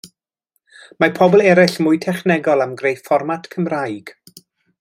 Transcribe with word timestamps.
Mae 1.03 1.13
pobl 1.19 1.43
eraill 1.49 1.77
mwy 1.87 2.01
technegol 2.07 2.67
am 2.67 2.73
greu 2.83 2.99
fformat 3.05 3.49
Cymraeg. 3.53 4.15